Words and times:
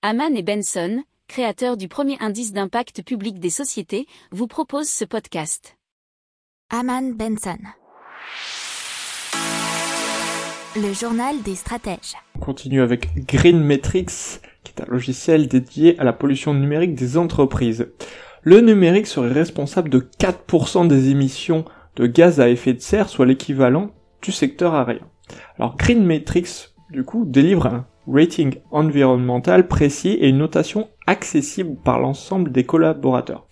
Haman 0.00 0.36
et 0.36 0.44
Benson, 0.44 1.02
créateurs 1.26 1.76
du 1.76 1.88
premier 1.88 2.16
indice 2.20 2.52
d'impact 2.52 3.02
public 3.02 3.40
des 3.40 3.50
sociétés, 3.50 4.06
vous 4.30 4.46
proposent 4.46 4.88
ce 4.88 5.04
podcast. 5.04 5.76
Haman 6.70 7.16
Benson. 7.16 7.58
Le 10.76 10.92
journal 10.92 11.42
des 11.42 11.56
stratèges. 11.56 12.14
On 12.36 12.38
continue 12.38 12.80
avec 12.80 13.26
Green 13.26 13.58
Metrics, 13.58 14.40
qui 14.62 14.72
est 14.76 14.82
un 14.82 14.86
logiciel 14.86 15.48
dédié 15.48 15.98
à 15.98 16.04
la 16.04 16.12
pollution 16.12 16.54
numérique 16.54 16.94
des 16.94 17.18
entreprises. 17.18 17.88
Le 18.42 18.60
numérique 18.60 19.08
serait 19.08 19.32
responsable 19.32 19.90
de 19.90 19.98
4% 19.98 20.86
des 20.86 21.08
émissions 21.08 21.64
de 21.96 22.06
gaz 22.06 22.38
à 22.38 22.48
effet 22.48 22.72
de 22.72 22.80
serre, 22.80 23.08
soit 23.08 23.26
l'équivalent 23.26 23.90
du 24.22 24.30
secteur 24.30 24.76
aérien. 24.76 25.08
Alors 25.58 25.76
Green 25.76 26.06
Metrics, 26.06 26.68
du 26.92 27.02
coup, 27.02 27.24
délivre 27.24 27.66
un 27.66 27.88
rating 28.10 28.56
environnemental 28.70 29.68
précis 29.68 30.16
et 30.20 30.28
une 30.28 30.38
notation 30.38 30.88
accessible 31.06 31.76
par 31.84 31.98
l'ensemble 32.00 32.50
des 32.52 32.64
collaborateurs. 32.64 33.46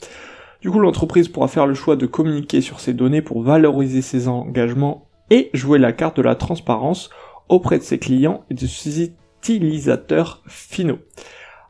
Du 0.60 0.70
coup, 0.70 0.78
l'entreprise 0.80 1.28
pourra 1.28 1.48
faire 1.48 1.66
le 1.66 1.74
choix 1.74 1.96
de 1.96 2.06
communiquer 2.06 2.60
sur 2.60 2.80
ces 2.80 2.94
données 2.94 3.22
pour 3.22 3.42
valoriser 3.42 4.02
ses 4.02 4.28
engagements 4.28 5.08
et 5.30 5.50
jouer 5.52 5.78
la 5.78 5.92
carte 5.92 6.16
de 6.16 6.22
la 6.22 6.34
transparence 6.34 7.10
auprès 7.48 7.78
de 7.78 7.82
ses 7.82 7.98
clients 7.98 8.44
et 8.50 8.54
de 8.54 8.66
ses 8.66 9.12
utilisateurs 9.40 10.42
finaux. 10.46 10.98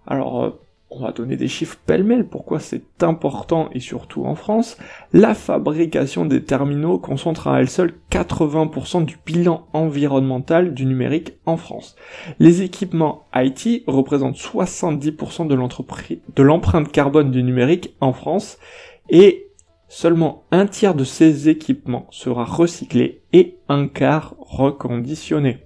Alors, 0.07 0.45
euh, 0.45 0.51
on 0.91 1.01
va 1.01 1.13
donner 1.13 1.37
des 1.37 1.49
chiffres 1.49 1.79
pêle-mêle, 1.85 2.27
pourquoi 2.27 2.61
c'est 2.61 3.03
important 3.03 3.69
et 3.73 3.81
surtout 3.81 4.25
en 4.25 4.35
France, 4.35 4.79
la 5.13 5.35
fabrication 5.35 6.25
des 6.25 6.45
terminaux 6.45 6.99
concentre 6.99 7.49
à 7.49 7.61
elle 7.61 7.69
seule 7.69 7.95
80% 8.11 9.05
du 9.05 9.19
bilan 9.27 9.67
environnemental 9.73 10.75
du 10.75 10.87
numérique 10.87 11.35
en 11.45 11.57
France. 11.57 11.97
Les 12.39 12.63
équipements 12.63 13.27
IT 13.35 13.83
représentent 13.87 14.37
70% 14.37 15.49
de 15.49 16.43
l'empreinte 16.43 16.93
carbone 16.93 17.31
du 17.31 17.43
numérique 17.43 17.95
en 18.01 18.13
France 18.13 18.59
et 19.11 19.49
seulement 19.89 20.45
un 20.53 20.67
tiers 20.67 20.95
de 20.95 21.05
ces 21.05 21.49
équipements 21.49 22.07
sera 22.11 22.45
recyclé 22.45 23.23
et 23.33 23.57
un 23.69 23.89
quart 23.89 24.35
reconditionné. 24.39 25.66